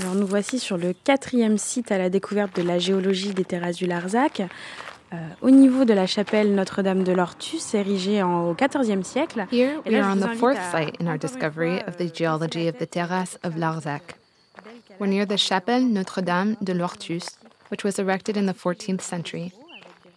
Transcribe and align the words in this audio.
Alors 0.00 0.14
nous 0.14 0.26
voici 0.26 0.58
sur 0.58 0.76
le 0.76 0.92
quatrième 0.92 1.56
site 1.56 1.92
à 1.92 1.98
la 1.98 2.10
découverte 2.10 2.56
de 2.56 2.62
la 2.62 2.78
géologie 2.78 3.32
des 3.32 3.44
terrasses 3.44 3.76
du 3.76 3.86
Larzac. 3.86 4.42
Euh, 5.12 5.16
au 5.42 5.50
niveau 5.50 5.84
de 5.84 5.94
la 5.94 6.06
chapelle 6.06 6.54
Notre-Dame 6.54 7.04
de 7.04 7.12
l'Ortus, 7.12 7.74
érigée 7.74 8.22
en, 8.22 8.48
au 8.48 8.54
XIVe 8.54 9.04
siècle. 9.04 9.46
Here 9.52 9.80
Et 9.84 9.90
we 9.90 10.00
are 10.00 10.12
on 10.12 10.16
the 10.16 10.36
fourth 10.36 10.58
site 10.72 11.00
in 11.00 11.06
our 11.06 11.18
discovery 11.18 11.80
of 11.86 11.96
the 11.98 12.12
geology 12.12 12.68
of 12.68 12.78
the 12.78 12.90
terrasse 12.90 13.38
of 13.44 13.56
Larzac. 13.56 14.16
We're 14.98 15.06
near 15.06 15.26
the 15.26 15.36
Chapelle 15.36 15.82
Notre-Dame 15.82 16.56
de 16.60 16.72
l'Ortus, 16.72 17.38
which 17.70 17.84
was 17.84 18.00
erected 18.00 18.36
in 18.36 18.46
the 18.46 18.54
14th 18.54 19.02
century. 19.02 19.52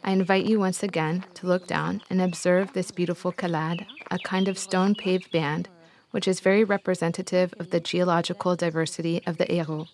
I 0.04 0.12
invite 0.12 0.46
you 0.46 0.60
once 0.60 0.82
again 0.82 1.26
to 1.36 1.48
look 1.48 1.68
down 1.68 2.02
and 2.10 2.22
observe 2.22 2.74
this 2.74 2.92
beautiful 2.92 3.32
calade, 3.32 3.86
a 4.10 4.18
kind 4.18 4.48
of 4.48 4.58
stone 4.58 4.96
paved 4.96 5.32
band, 5.32 5.68
which 6.12 6.28
is 6.28 6.40
very 6.40 6.64
representative 6.64 7.54
of 7.60 7.70
the 7.70 7.80
geological 7.80 8.56
diversity 8.56 9.22
of 9.26 9.38
the 9.38 9.46
Hérault. 9.46 9.88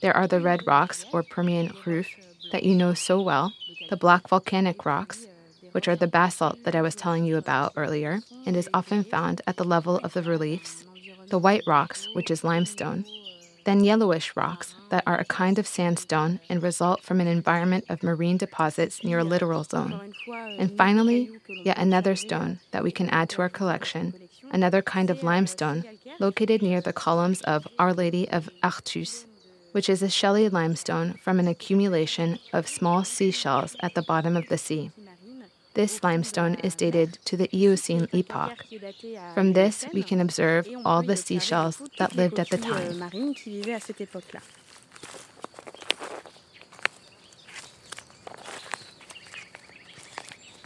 There 0.00 0.16
are 0.16 0.26
the 0.26 0.40
red 0.40 0.60
rocks, 0.66 1.04
or 1.12 1.22
Permian 1.22 1.70
ruffe, 1.84 2.14
that 2.52 2.62
you 2.62 2.74
know 2.74 2.94
so 2.94 3.20
well, 3.20 3.52
the 3.90 3.96
black 3.96 4.28
volcanic 4.28 4.84
rocks, 4.84 5.26
which 5.72 5.88
are 5.88 5.96
the 5.96 6.06
basalt 6.06 6.62
that 6.64 6.74
I 6.74 6.82
was 6.82 6.94
telling 6.94 7.24
you 7.24 7.36
about 7.36 7.72
earlier 7.76 8.20
and 8.46 8.56
is 8.56 8.68
often 8.72 9.02
found 9.02 9.40
at 9.46 9.56
the 9.56 9.64
level 9.64 9.96
of 9.98 10.12
the 10.12 10.22
reliefs, 10.22 10.84
the 11.30 11.38
white 11.38 11.62
rocks, 11.66 12.08
which 12.14 12.30
is 12.30 12.44
limestone, 12.44 13.04
then 13.64 13.82
yellowish 13.82 14.36
rocks 14.36 14.74
that 14.90 15.02
are 15.06 15.18
a 15.18 15.24
kind 15.24 15.58
of 15.58 15.66
sandstone 15.66 16.38
and 16.48 16.62
result 16.62 17.00
from 17.02 17.20
an 17.20 17.26
environment 17.26 17.84
of 17.88 18.02
marine 18.02 18.36
deposits 18.36 19.02
near 19.02 19.18
a 19.18 19.24
littoral 19.24 19.64
zone. 19.64 20.12
And 20.58 20.76
finally, 20.76 21.30
yet 21.48 21.78
another 21.78 22.14
stone 22.14 22.60
that 22.70 22.84
we 22.84 22.92
can 22.92 23.08
add 23.08 23.30
to 23.30 23.42
our 23.42 23.48
collection, 23.48 24.14
another 24.50 24.82
kind 24.82 25.10
of 25.10 25.22
limestone 25.22 25.84
located 26.18 26.62
near 26.62 26.80
the 26.80 26.92
columns 26.92 27.40
of 27.42 27.66
Our 27.78 27.92
Lady 27.92 28.28
of 28.30 28.48
Hortus, 28.62 29.24
which 29.72 29.88
is 29.88 30.02
a 30.02 30.08
shelly 30.08 30.48
limestone 30.48 31.14
from 31.14 31.38
an 31.38 31.48
accumulation 31.48 32.38
of 32.52 32.68
small 32.68 33.04
seashells 33.04 33.76
at 33.80 33.94
the 33.94 34.02
bottom 34.02 34.36
of 34.36 34.48
the 34.48 34.58
sea. 34.58 34.90
This 35.74 36.04
limestone 36.04 36.54
is 36.56 36.76
dated 36.76 37.18
to 37.24 37.36
the 37.36 37.48
Eocene 37.52 38.06
epoch. 38.12 38.64
From 39.34 39.54
this, 39.54 39.84
we 39.92 40.04
can 40.04 40.20
observe 40.20 40.68
all 40.84 41.02
the 41.02 41.16
seashells 41.16 41.82
that 41.98 42.14
lived 42.14 42.38
at 42.38 42.50
the 42.50 42.58
time. 42.58 43.10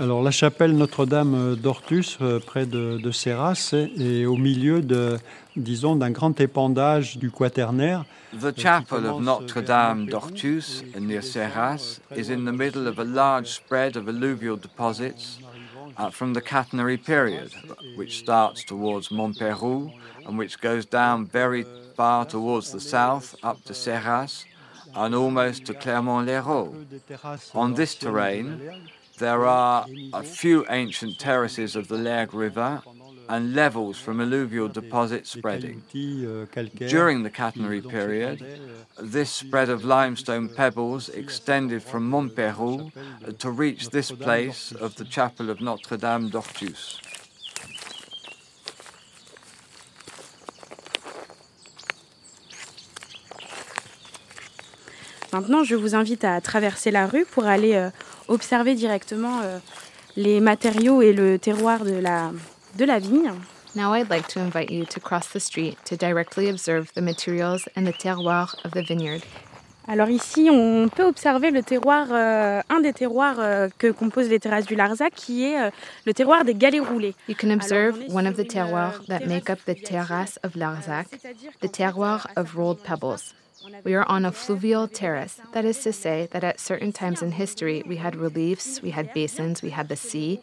Alors 0.01 0.23
la 0.23 0.31
chapelle 0.31 0.77
Notre-Dame 0.77 1.57
d'Ortus, 1.57 2.19
euh, 2.21 2.39
près 2.39 2.67
de, 2.67 2.99
de 2.99 3.11
Serras, 3.11 3.75
est 3.75 4.27
au 4.27 4.37
milieu 4.37 4.81
de, 4.81 5.19
disons, 5.57 5.97
d'un 5.97 6.13
grand 6.13 6.41
épandage 6.41 7.19
du 7.19 7.33
quaternaire. 7.33 8.05
The 8.41 8.57
chapel 8.57 9.07
of 9.07 9.21
Notre 9.21 9.61
Dame 9.61 10.07
d'Ortus 10.07 10.85
near 11.01 11.23
Serras 11.23 11.99
is 12.15 12.31
in 12.31 12.45
the 12.45 12.53
middle 12.53 12.87
of 12.87 13.01
a 13.01 13.05
large 13.05 13.49
spread 13.49 13.97
of 13.97 14.07
alluvial 14.09 14.57
deposits 14.57 15.41
uh, 15.97 16.11
from 16.11 16.33
the 16.33 16.41
Quaternary 16.41 16.97
period, 16.97 17.51
which 17.97 18.19
starts 18.19 18.65
towards 18.65 19.09
Montpérou 19.09 19.91
and 20.27 20.39
which 20.39 20.61
goes 20.61 20.87
down 20.87 21.27
very 21.27 21.65
far 21.97 22.25
towards 22.25 22.71
the 22.71 22.81
south 22.81 23.35
up 23.43 23.65
to 23.65 23.73
Serras 23.73 24.45
and 24.95 25.13
almost 25.13 25.65
to 25.67 25.75
Clermont-Lérault. 25.75 26.73
On 27.55 27.75
this 27.75 27.97
terrain, 27.97 28.61
there 29.19 29.45
are 29.47 29.87
a 30.13 30.23
few 30.23 30.65
ancient 30.71 31.19
terraces 31.19 31.77
of 31.77 31.89
the 31.89 31.97
Lergue 31.97 32.35
River 32.35 32.83
and 33.29 33.55
levels 33.55 33.99
from 33.99 34.21
alluvial 34.21 34.69
deposits 34.69 35.31
spreading. 35.31 35.83
During 35.93 37.23
the 37.23 37.31
Quaternary 37.31 37.83
period, 37.83 38.45
this 38.99 39.31
spread 39.31 39.69
of 39.69 39.85
limestone 39.85 40.49
pebbles 40.49 41.09
extended 41.11 41.83
from 41.83 42.11
Montpeyroux 42.11 42.91
to 43.39 43.51
reach 43.51 43.91
this 43.91 44.11
place 44.11 44.73
of 44.73 44.97
the 44.97 45.05
chapel 45.05 45.51
of 45.51 45.61
Notre 45.61 45.97
Dame 45.97 46.31
d'Hortus. 46.31 47.01
Maintenant, 55.33 55.63
je 55.63 55.75
vous 55.75 55.95
invite 55.95 56.25
à 56.25 56.41
traverser 56.41 56.91
la 56.91 57.07
rue 57.07 57.25
pour 57.25 57.45
aller 57.45 57.75
euh, 57.75 57.91
observer 58.29 58.75
directement 58.75 59.41
euh, 59.43 59.59
les 60.17 60.41
matériaux 60.41 61.03
et 61.03 61.13
le 61.13 61.39
terroir 61.39 61.85
de 61.85 61.99
la, 61.99 62.33
de 62.77 62.85
la 62.85 62.99
vigne. 62.99 63.33
Now 63.77 63.95
I'd 63.95 64.09
like 64.09 64.27
to 64.29 64.41
invite 64.41 64.71
you 64.71 64.87
to 64.87 65.01
cross 65.01 65.29
the 65.33 65.39
street 65.39 65.77
to 65.85 65.97
directly 65.97 66.49
observe 66.49 66.91
the 66.95 67.03
materials 67.03 67.69
and 67.77 67.85
the 67.85 67.93
terroir 67.93 68.57
of 68.65 68.73
the 68.73 68.83
vineyard. 68.83 69.21
Alors 69.87 70.11
ici, 70.11 70.49
on 70.51 70.89
peut 70.89 71.05
observer 71.05 71.51
le 71.51 71.63
terroir, 71.63 72.09
euh, 72.11 72.61
un 72.69 72.81
des 72.81 72.93
terroirs 72.93 73.37
euh, 73.39 73.69
que 73.79 73.91
composent 73.91 74.29
les 74.29 74.39
terrasses 74.39 74.67
du 74.67 74.75
Larzac, 74.75 75.15
qui 75.15 75.45
est 75.45 75.59
euh, 75.59 75.71
le 76.05 76.13
terroir 76.13 76.45
des 76.45 76.55
galets 76.55 76.81
roulés. 76.81 77.15
You 77.27 77.35
can 77.35 77.51
observe 77.51 77.97
one 78.11 78.27
of 78.27 78.35
the 78.35 78.41
une, 78.41 78.45
euh, 78.45 78.49
terroirs 78.49 79.03
that 79.09 79.21
make 79.27 79.49
up 79.49 79.59
the 79.67 79.75
terrasse 79.75 80.39
of 80.43 80.57
Larzac, 80.57 81.07
the 81.63 81.71
terroir 81.71 82.27
of 82.37 82.55
rolled 82.55 82.83
pebbles. 82.83 83.35
We 83.85 83.95
are 83.95 84.09
on 84.09 84.25
a 84.25 84.33
fluvial 84.33 84.89
terrace. 84.89 85.41
That 85.53 85.65
is 85.65 85.83
to 85.83 85.93
say 85.93 86.29
that 86.33 86.45
at 86.45 86.61
certain 86.61 86.93
times 86.93 87.23
in 87.23 87.33
history 87.33 87.83
we 87.87 87.97
had 87.97 88.17
reliefs, 88.17 88.83
we 88.83 88.91
had 88.91 89.13
basins, 89.15 89.63
we 89.63 89.71
had 89.71 89.89
the 89.89 89.97
sea, 89.97 90.43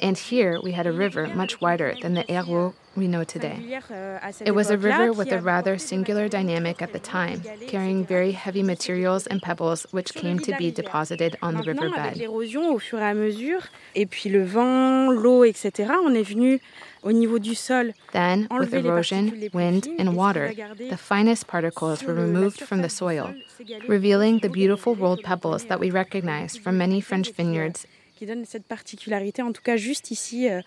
and 0.00 0.16
here 0.18 0.60
we 0.62 0.72
had 0.72 0.86
a 0.86 0.92
river 0.92 1.26
much 1.28 1.60
wider 1.60 1.94
than 2.00 2.14
the 2.14 2.24
Hérault 2.24 2.74
we 2.96 3.06
know 3.06 3.24
today. 3.24 3.56
singulière, 3.56 4.18
à 4.22 4.32
cette 4.32 4.48
It 4.48 4.54
was 4.54 4.70
a 4.70 4.76
river 4.76 5.12
with 5.12 5.32
a 5.32 5.40
rather 5.40 5.78
singular 5.78 6.28
dynamic 6.28 6.82
at 6.82 6.92
the 6.92 7.00
time, 7.00 7.40
carrying 7.68 8.04
very 8.04 8.32
heavy 8.32 8.62
materials 8.62 9.26
and 9.28 9.40
pebbles 9.40 9.86
which 9.92 10.12
came 10.14 10.38
to 10.38 10.52
be 10.58 10.70
deposited 10.70 11.36
on 11.42 11.54
the 11.54 11.64
riverbed. 11.66 12.16
l'érosion 12.16 12.72
au 12.72 12.78
fur 12.78 12.98
et 12.98 13.10
à 13.10 13.14
mesure, 13.14 13.62
et 13.94 14.06
puis 14.06 14.30
le 14.30 14.44
vent, 14.44 15.10
l'eau, 15.10 15.44
etc., 15.44 15.92
on 16.04 16.14
est 16.14 16.22
venu 16.22 16.60
au 17.02 17.12
niveau 17.12 17.38
du 17.38 17.54
sol. 17.54 17.92
Then, 18.12 18.46
with 18.50 18.72
erosion, 18.74 19.24
particules 19.24 19.40
les 19.40 19.50
plus 19.50 19.58
wind, 19.58 19.84
fines, 19.84 19.94
et 19.98 20.02
ce 20.04 20.08
and 20.08 20.14
water, 20.14 20.50
the 20.90 20.96
finest 20.96 21.46
particles 21.46 22.02
were 22.04 22.14
removed 22.14 22.60
from 22.60 22.82
the 22.82 22.90
soil, 22.90 23.28
sol 23.28 23.34
ces 23.58 23.64
galets 23.64 23.88
revealing 23.88 24.40
the 24.40 24.48
beautiful 24.48 24.94
rolled 24.94 25.22
pebbles 25.22 25.66
that 25.66 25.78
we 25.78 25.90
recognize 25.90 26.56
from 26.56 26.76
many 26.76 27.00
French 27.00 27.28
sol 27.28 27.30
et 27.30 27.32
qui, 27.32 27.42
vineyards 27.42 27.86
qui 28.16 28.26
donne 28.26 28.44
cette 28.44 28.66
particularité, 28.66 29.42
en 29.42 29.52
tout 29.52 29.62
cas 29.62 29.76
juste 29.76 30.10
ici 30.10 30.48
euh, 30.48 30.60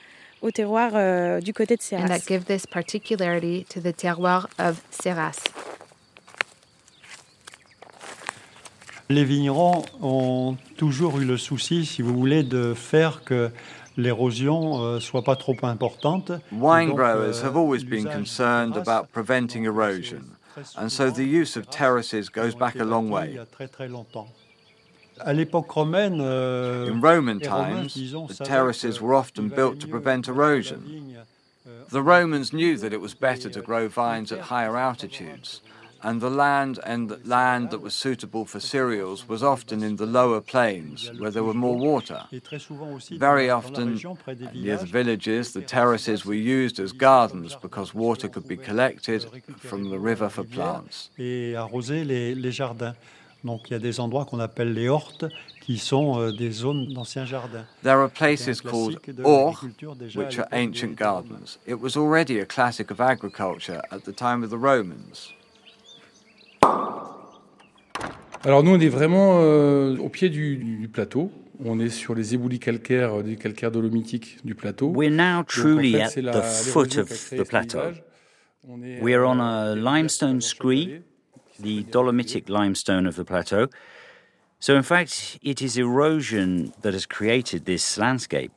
au 0.45 0.51
terroir 0.51 0.91
euh, 0.93 1.41
du 1.41 1.53
côté 1.53 1.75
de 1.75 1.81
and 1.81 1.83
Serras. 1.83 2.07
that 2.07 2.27
give 2.27 2.45
this 2.45 2.67
particularity 2.67 3.65
to 3.67 3.81
the 3.81 3.95
terroir 3.95 4.47
of 4.59 4.79
Serras. 4.91 5.43
Les 9.09 9.23
vignerons 9.23 9.83
ont 10.01 10.55
toujours 10.77 11.19
eu 11.19 11.25
le 11.25 11.37
souci, 11.37 11.85
si 11.85 12.01
vous 12.01 12.15
voulez, 12.15 12.43
de 12.43 12.73
faire 12.75 13.23
que 13.23 13.51
l'érosion 13.97 14.81
euh, 14.81 14.99
soit 14.99 15.23
pas 15.23 15.35
trop 15.35 15.55
importante. 15.63 16.31
Wine 16.51 16.89
Donc, 16.89 16.97
growers 16.97 17.39
euh, 17.39 17.43
have 17.43 17.57
always 17.57 17.83
been 17.83 18.05
concerned 18.05 18.77
about 18.77 19.07
preventing 19.11 19.65
erosion, 19.65 20.21
and 20.77 20.89
so 20.89 21.09
the 21.09 21.19
use 21.19 21.57
of 21.57 21.69
terraces 21.69 22.29
goes 22.29 22.55
back 22.55 22.75
a 22.79 22.83
long 22.83 23.09
way. 23.09 23.29
Il 23.29 23.35
y 23.35 23.39
a 23.39 23.45
très 23.45 23.67
très 23.67 23.87
longtemps. 23.87 24.27
À 25.19 25.33
l'époque 25.33 25.69
romaine, 25.71 26.19
euh, 26.21 26.91
In 26.91 26.99
Roman 27.01 27.39
times, 27.39 27.93
the 28.27 28.43
terraces 28.43 28.99
were 29.01 29.15
often 29.15 29.49
built 29.49 29.79
to 29.79 29.87
prevent 29.87 30.27
erosion. 30.27 30.81
euh, 31.67 31.83
The 31.91 32.01
Romans 32.03 32.51
knew 32.53 32.77
that 32.77 32.91
it 32.93 32.99
was 33.01 33.13
better 33.19 33.49
to 33.49 33.61
grow 33.61 33.87
vines 33.87 34.31
at 34.31 34.51
higher 34.51 34.75
altitudes, 34.75 35.61
and 36.03 36.19
the 36.19 36.29
land 36.29 36.79
and 36.85 37.17
land 37.25 37.69
that 37.71 37.81
was 37.81 37.93
suitable 37.95 38.45
for 38.45 38.59
cereals 38.59 39.25
was 39.27 39.41
often 39.41 39.81
in 39.81 39.95
the 39.95 40.05
lower 40.05 40.41
plains 40.41 41.09
where 41.19 41.31
there 41.31 41.43
were 41.43 41.55
more 41.57 41.77
water. 41.77 42.27
et 42.31 42.41
très 42.41 42.59
souvent 42.59 42.93
aussi 42.93 43.17
Very 43.17 43.47
dans 43.47 43.55
la- 43.55 43.61
dans 43.63 43.71
la 43.71 43.79
often, 43.79 43.93
région, 43.93 44.15
près 44.15 44.35
des 44.35 44.45
near 44.53 44.77
the 44.77 44.85
villages, 44.85 45.53
the 45.53 45.65
terraces 45.65 46.25
were 46.25 46.35
used 46.35 46.79
as 46.79 46.91
gardens 46.93 47.55
because 47.61 47.95
water 47.95 48.27
could 48.29 48.47
be 48.47 48.57
collected 48.57 49.25
from 49.59 49.89
the 49.89 49.97
river 49.97 50.29
for 50.29 50.43
plants. 50.43 51.09
Donc 53.45 53.69
il 53.69 53.73
y 53.73 53.75
a 53.75 53.79
des 53.79 53.99
endroits 53.99 54.25
qu'on 54.25 54.39
appelle 54.39 54.73
les 54.73 54.89
hortes, 54.89 55.25
qui 55.61 55.77
sont 55.77 56.19
euh, 56.19 56.31
des 56.31 56.49
zones 56.51 56.91
d'anciens 56.93 57.25
jardins. 57.25 57.65
There 57.83 57.93
are 57.99 58.09
places 58.09 58.59
called 58.59 58.99
or, 59.23 59.63
which 60.15 60.39
are 60.39 60.47
ancient 60.51 60.89
des 60.89 60.95
gardens. 60.95 61.59
It 61.67 61.75
was 61.79 61.95
already 61.95 62.39
a 62.39 62.45
classic 62.45 62.89
of 62.91 62.99
agriculture 62.99 63.81
at 63.91 63.99
the 63.99 64.15
time 64.15 64.43
of 64.43 64.49
the 64.49 64.57
Romans. 64.59 65.31
Alors 68.43 68.63
nous, 68.63 68.71
on 68.71 68.79
est 68.79 68.89
vraiment 68.89 69.39
euh, 69.41 69.95
au 69.97 70.09
pied 70.09 70.29
du, 70.29 70.57
du 70.57 70.87
plateau. 70.87 71.31
On 71.63 71.79
est 71.79 71.89
sur 71.89 72.15
les 72.15 72.33
éboulis 72.33 72.59
calcaires, 72.59 73.19
euh, 73.19 73.23
des 73.23 73.37
calcaires 73.37 73.71
dolomitiques 73.71 74.37
du 74.43 74.55
plateau. 74.55 74.91
We're 74.93 75.09
now 75.11 75.37
Donc, 75.37 75.39
en 75.39 75.43
truly 75.45 75.93
fait, 75.93 76.19
at 76.19 76.21
la- 76.21 76.41
the 76.41 76.43
foot 76.43 76.97
of 76.97 77.09
the 77.29 77.43
plateau. 77.47 77.79
paysage. 77.79 78.03
On 78.67 78.81
est, 78.83 79.01
We 79.01 79.13
are 79.15 79.25
on 79.27 79.39
a 79.39 79.75
limestone 79.75 80.41
scree. 80.41 81.01
The 81.59 81.83
dolomitic 81.83 82.49
limestone 82.49 83.05
of 83.05 83.15
the 83.15 83.25
plateau. 83.25 83.67
So, 84.59 84.75
in 84.75 84.83
fact, 84.83 85.39
it 85.41 85.61
is 85.61 85.77
erosion 85.77 86.73
that 86.81 86.93
has 86.93 87.05
created 87.05 87.65
this 87.65 87.97
landscape. 87.97 88.51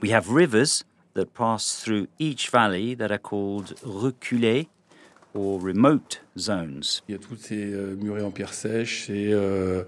We 0.00 0.10
have 0.10 0.28
rivers 0.30 0.84
that 1.14 1.34
pass 1.34 1.80
through 1.82 2.08
each 2.18 2.48
valley 2.48 2.94
that 2.94 3.12
are 3.12 3.18
called 3.18 3.76
reculées, 3.82 4.68
or 5.34 5.60
remote 5.60 6.20
zones. 6.36 7.02
Il 7.08 7.12
y 7.12 7.14
a 7.14 7.18
toutes 7.18 7.40
ces 7.40 7.72
euh, 7.72 7.94
murets 7.96 8.22
en 8.22 8.30
pierre 8.30 8.52
sèche, 8.52 9.06
ces, 9.06 9.32
euh, 9.32 9.84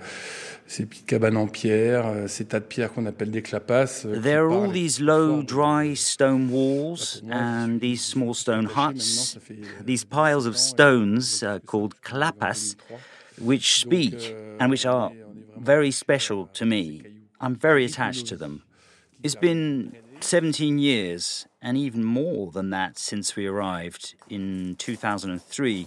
ces 0.67 0.87
petites 0.87 1.06
cabanes 1.06 1.37
en 1.37 1.47
pierre, 1.49 2.06
euh, 2.06 2.29
ces 2.29 2.44
tas 2.44 2.61
de 2.61 2.65
pierres 2.65 2.93
qu'on 2.93 3.06
appelle 3.06 3.31
des 3.31 3.43
clapasses. 3.43 4.05
euh, 4.06 4.21
There 4.21 4.44
are 4.44 4.53
all 4.53 4.73
these 4.73 5.00
low, 5.00 5.43
dry 5.43 5.94
stone 5.97 6.49
walls 6.50 7.23
and 7.31 7.79
these 7.81 8.03
small 8.05 8.35
stone 8.35 8.67
huts, 8.67 9.37
these 9.85 10.05
piles 10.05 10.47
of 10.47 10.56
stones 10.56 11.43
uh, 11.43 11.59
called 11.67 11.95
clapas, 12.03 12.77
which 13.41 13.81
speak 13.81 14.35
and 14.61 14.69
which 14.71 14.87
are 14.87 15.11
very 15.56 15.91
special 15.91 16.49
to 16.55 16.65
me. 16.65 17.03
I'm 17.41 17.56
very 17.56 17.85
attached 17.85 18.27
to 18.29 18.37
them. 18.37 18.62
It's 19.25 19.35
been 19.35 19.93
17 20.23 20.79
years 20.79 21.47
and 21.61 21.77
even 21.77 22.05
more 22.05 22.51
than 22.51 22.71
that 22.71 22.99
since 22.99 23.37
we 23.37 23.47
arrived 23.47 24.15
in 24.29 24.75
2003. 24.79 25.87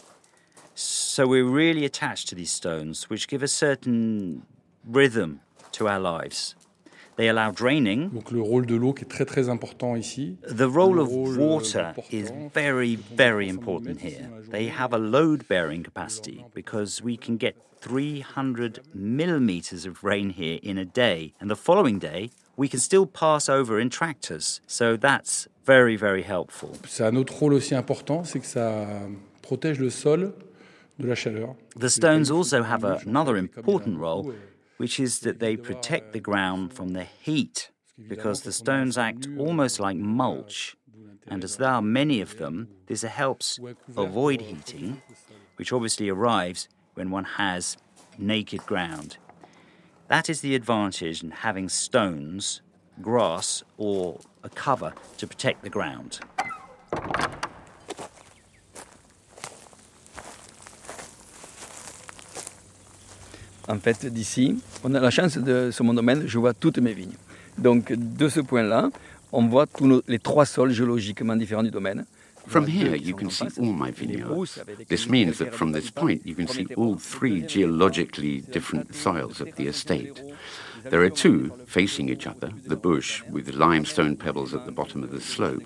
So 0.74 1.28
we're 1.28 1.46
really 1.46 1.86
attached 1.86 2.28
to 2.30 2.36
these 2.36 2.52
stones, 2.52 3.10
which 3.10 3.28
give 3.28 3.42
a 3.42 3.48
certain 3.48 4.44
rhythm 4.86 5.40
to 5.74 5.88
our 5.88 6.00
lives. 6.00 6.56
They 7.18 7.30
allow 7.30 7.52
draining. 7.52 8.10
Donc 8.10 8.32
le 8.32 8.42
rôle 8.42 8.66
de 8.66 8.76
l'eau 8.76 8.94
qui 8.94 9.06
est 9.06 9.10
très 9.10 9.26
très 9.26 9.48
important 9.48 9.96
ici. 9.96 10.38
The 10.44 10.70
role 10.70 10.96
Le 10.96 11.04
of 11.04 11.10
euh, 11.12 11.38
water 11.38 11.94
is 12.12 12.30
very, 12.54 12.96
very 12.98 13.48
important 13.48 14.02
here. 14.02 14.12
sur 14.12 14.30
la 14.30 14.42
journée. 14.42 14.52
They 14.52 14.68
have 14.68 14.94
a 14.94 14.98
load 14.98 15.48
bearing 15.48 15.84
capacity 15.84 16.44
because 16.54 17.02
we 17.02 17.16
can 17.16 17.38
get 17.38 17.56
300 17.80 18.82
millimeters 18.94 19.86
of 19.86 20.04
rain 20.04 20.32
here 20.32 20.60
in 20.62 20.78
a 20.78 20.84
day, 20.86 21.34
and 21.40 21.50
the 21.50 21.56
following 21.56 22.00
day 22.00 22.32
we 22.58 22.68
can 22.68 22.80
still 22.80 23.06
pass 23.06 23.50
over 23.50 23.80
in 23.80 23.90
tractors. 23.90 24.62
So 24.68 24.98
that's 24.98 25.48
very, 25.66 25.96
very 25.96 26.24
helpful. 26.24 26.72
C'est 26.88 27.04
un 27.04 27.16
autre 27.16 27.34
rôle 27.34 27.54
aussi 27.54 27.76
important, 27.76 28.24
c'est 28.24 28.40
que 28.40 28.46
ça 28.46 28.86
protège 29.42 29.80
le 29.80 29.90
sol 29.90 30.34
de 31.00 31.08
la 31.08 31.16
chaleur. 31.16 31.56
The 31.76 31.90
stones 31.90 32.32
also 32.32 32.64
have 32.64 32.84
a- 32.84 33.00
another 33.06 33.36
important 33.38 34.00
role, 34.00 34.30
euh, 34.30 34.34
which 34.78 35.00
is 35.00 35.20
that 35.22 35.40
they 35.40 35.58
protect 35.58 36.14
the 36.14 36.20
ground 36.22 36.72
from 36.74 36.94
the 36.94 37.06
heat, 37.06 37.72
because 37.98 38.42
the 38.42 38.52
stones 38.52 38.98
act 38.98 39.28
almost 39.38 39.80
euh, 39.80 39.84
like 39.84 39.98
mulch. 39.98 40.76
And 41.28 41.44
as 41.44 41.58
there 41.58 41.70
are 41.70 41.82
many 41.82 42.20
euh, 42.20 42.24
of 42.24 42.38
them, 42.38 42.68
this 42.88 43.04
helps 43.04 43.60
avoid 43.98 44.42
heating, 44.42 45.02
which 45.58 45.74
obviously 45.74 46.10
arrives 46.10 46.70
when 46.94 47.10
one 47.12 47.26
has 47.38 47.78
naked 48.18 48.66
ground. 48.66 49.18
That 50.08 50.30
is 50.30 50.42
the 50.42 50.54
advantage 50.56 51.24
in 51.24 51.32
having 51.44 51.68
stones, 51.68 52.62
grass, 53.02 53.64
or 53.78 54.20
a 54.44 54.50
cover 54.50 54.94
to 55.18 55.28
protect 55.28 55.64
the 55.64 55.70
ground. 55.70 56.20
En 63.68 63.80
fait, 63.80 64.06
d'ici, 64.06 64.58
on 64.84 64.94
a 64.94 65.00
la 65.00 65.10
chance 65.10 65.38
de 65.38 65.72
sur 65.72 65.84
mon 65.84 65.94
domaine, 65.94 66.28
je 66.28 66.38
vois 66.38 66.54
toutes 66.54 66.78
mes 66.78 66.94
vignes. 66.94 67.16
Donc, 67.58 67.92
de 67.92 68.30
ce 68.30 68.40
point-là, 68.42 68.90
on 69.32 69.48
voit 69.48 69.66
tous 69.66 69.88
nos- 69.88 70.04
les 70.08 70.20
trois 70.20 70.46
sols 70.46 70.72
géologiquement 70.72 71.36
différents 71.36 71.64
du 71.64 71.72
domaine. 71.72 72.06
From 72.48 72.68
Il 72.68 72.76
y 72.76 72.84
en 72.84 72.86
a 72.86 72.90
deux 72.90 72.90
here, 72.90 72.96
you 72.96 73.16
can 73.16 73.30
see 73.30 73.48
all 73.58 73.74
my 73.74 73.92
vineyards. 73.92 74.28
brousses 74.28 74.58
avec 74.60 74.80
lesquelles 74.80 74.88
This 74.88 75.10
means 75.10 75.38
that 75.40 75.54
from 75.54 75.72
this 75.72 75.90
point, 75.90 76.26
you 76.26 76.36
can 76.36 76.48
see 76.48 76.68
all 76.76 76.96
three 76.96 77.42
geologically 77.42 78.42
different 78.42 78.94
soils 78.94 79.42
of 79.42 79.56
the 79.56 79.68
estate. 79.68 80.22
There 80.84 81.02
are 81.02 81.10
two 81.10 81.52
facing 81.66 82.10
each 82.10 82.28
other 82.28 82.52
the 82.64 82.76
bush 82.76 83.24
with 83.24 83.56
limestone 83.56 84.16
pebbles 84.16 84.54
at 84.54 84.66
the 84.66 84.72
bottom 84.72 85.04
of 85.04 85.10
the 85.10 85.20
slope. 85.20 85.64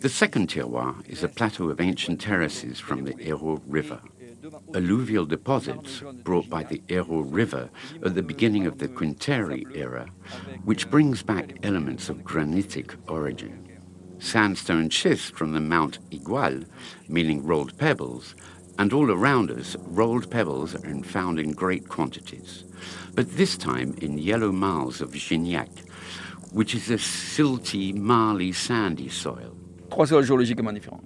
The 0.00 0.08
second 0.08 0.48
terroir 0.48 1.06
is 1.06 1.22
a 1.22 1.28
plateau 1.28 1.68
of 1.68 1.80
ancient 1.80 2.20
terraces 2.20 2.80
from 2.80 3.04
the 3.04 3.14
Hérault 3.14 3.60
River. 3.66 4.00
Alluvial 4.74 5.26
deposits 5.26 6.02
brought 6.22 6.48
by 6.48 6.62
the 6.62 6.82
Hérault 6.88 7.32
River 7.32 7.68
at 8.04 8.14
the 8.14 8.22
beginning 8.22 8.66
of 8.66 8.78
the 8.78 8.88
Quaternary 8.88 9.66
era, 9.74 10.08
which 10.64 10.90
brings 10.90 11.22
back 11.22 11.58
elements 11.62 12.08
of 12.08 12.24
granitic 12.24 12.94
origin. 13.08 13.73
Sandstone 14.18 14.90
schist 14.90 15.34
from 15.34 15.52
the 15.52 15.60
Mount 15.60 15.98
Aigoual, 16.10 16.64
meaning 17.08 17.44
rolled 17.44 17.76
pebbles, 17.78 18.34
and 18.78 18.92
all 18.92 19.10
around 19.10 19.50
us, 19.50 19.76
rolled 19.80 20.30
pebbles 20.30 20.74
are 20.74 21.04
found 21.04 21.38
in 21.38 21.52
great 21.52 21.88
quantities, 21.88 22.64
but 23.14 23.36
this 23.36 23.56
time 23.56 23.94
in 24.00 24.18
yellow 24.18 24.50
marls 24.50 25.00
of 25.00 25.12
Gignac, 25.12 25.68
which 26.52 26.74
is 26.74 26.90
a 26.90 26.96
silty, 26.96 27.94
marly, 27.94 28.52
sandy 28.52 29.08
soil. 29.08 29.56
Trois 29.90 30.06
sols 30.06 30.26
géologiquement 30.26 30.72
différents. 30.72 31.04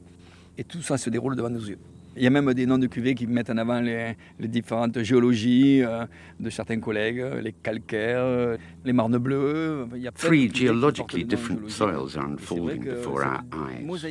Et 0.57 0.65
tout 0.65 0.83
ça 0.83 0.99
se 0.99 1.11
déroule 1.11 1.37
devant 1.37 1.51
nos 1.51 1.65
yeux. 1.65 1.79
Il 2.19 2.25
y 2.25 2.27
a 2.27 2.31
même 2.31 2.53
des 2.53 2.67
noms 2.67 2.79
de 2.79 2.89
cuvées 2.89 3.15
qui 3.15 3.29
mettent 3.29 3.51
en 3.51 3.59
avant 3.59 3.81
les, 3.81 4.17
les 4.41 4.49
différentes 4.49 5.01
géologies 5.05 5.83
euh, 5.85 6.05
de 6.41 6.51
certains 6.51 6.81
collègues, 6.81 7.25
les 7.41 7.53
calcaires, 7.53 8.23
euh, 8.23 8.57
les 8.85 8.93
marnes 8.93 9.19
bleues. 9.19 9.87
Il 9.95 10.03
y 10.03 10.09
a 10.09 10.11
Three 10.11 10.51
geologically 10.53 11.25
different 11.25 11.69
soils 11.71 12.17
are 12.17 12.27
unfolding 12.27 12.83
before 12.83 13.25
our 13.25 13.43
eyes. 13.53 14.03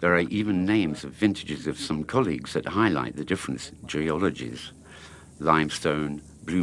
There 0.00 0.14
are 0.14 0.24
even 0.30 0.64
names 0.64 1.04
of 1.04 1.10
vintages 1.10 1.66
of 1.66 1.78
some 1.78 2.04
colleagues 2.04 2.52
that 2.52 2.68
highlight 2.68 3.16
the 3.16 3.24
different 3.24 3.72
geologies. 3.88 4.72
Limestone, 5.40 6.20
blue. 6.44 6.62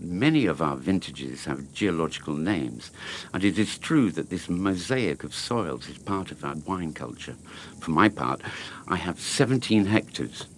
Many 0.00 0.46
of 0.46 0.60
our 0.60 0.76
vintages 0.76 1.44
have 1.46 1.72
geological 1.72 2.34
names, 2.34 2.90
and 3.32 3.44
it 3.44 3.58
is 3.58 3.78
true 3.78 4.10
that 4.12 4.30
this 4.30 4.48
mosaic 4.48 5.24
of 5.24 5.34
soils 5.34 5.88
is 5.88 5.98
part 5.98 6.30
of 6.32 6.44
our 6.44 6.56
wine 6.66 6.92
culture. 6.92 7.36
For 7.80 7.90
my 7.90 8.08
part, 8.08 8.40
I 8.88 8.96
have 8.96 9.18
17 9.18 9.86
hectares. 9.86 10.48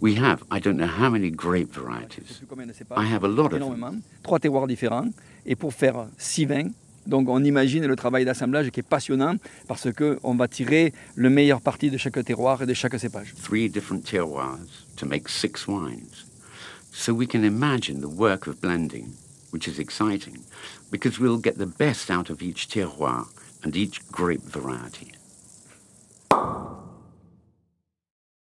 We 0.00 0.14
have, 0.14 0.44
I 0.50 0.60
don't 0.60 0.76
know 0.76 0.86
how 0.86 1.10
many 1.10 1.30
grape 1.30 1.72
varieties. 1.74 2.38
plus 2.38 2.46
combien 2.48 2.66
de 2.66 2.72
cépages, 2.72 2.98
I 2.98 3.06
have 3.12 3.24
a 3.24 3.28
lot 3.28 3.52
of 3.52 3.60
them. 3.60 4.02
trois 4.22 4.38
terroirs 4.38 4.66
différents, 4.68 5.12
et 5.44 5.56
pour 5.56 5.72
faire 5.72 6.06
six 6.18 6.44
vins. 6.44 6.70
Donc 7.06 7.28
on 7.30 7.42
imagine 7.42 7.86
le 7.86 7.96
travail 7.96 8.26
d'assemblage 8.26 8.70
qui 8.70 8.80
est 8.80 8.88
passionnant 8.88 9.36
parce 9.66 9.88
qu'on 9.92 10.34
va 10.36 10.46
tirer 10.46 10.92
le 11.16 11.30
meilleur 11.30 11.62
parti 11.62 11.90
de 11.90 11.96
chaque 11.96 12.22
terroir 12.22 12.62
et 12.62 12.66
de 12.66 12.74
chaque 12.74 12.98
cépage. 13.00 13.34
three 13.42 13.68
different 13.68 14.04
terroirs 14.04 14.58
to 14.96 15.06
make 15.06 15.26
six 15.28 15.66
wines. 15.66 16.27
So 16.90 17.14
we 17.14 17.26
can 17.26 17.44
imagine 17.44 18.00
the 18.00 18.08
work 18.08 18.46
of 18.46 18.60
blending, 18.60 19.14
which 19.50 19.68
is 19.68 19.78
exciting, 19.78 20.44
because 20.90 21.18
we'll 21.18 21.38
get 21.38 21.58
the 21.58 21.66
best 21.66 22.10
out 22.10 22.30
of 22.30 22.42
each 22.42 22.68
terroir 22.68 23.26
and 23.62 23.76
each 23.76 24.06
grape 24.08 24.42
variety. 24.42 25.12